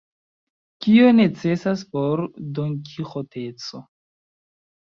Kio 0.85 1.09
necesas 1.17 1.83
por 1.97 2.25
donkiĥoteco? 2.61 3.83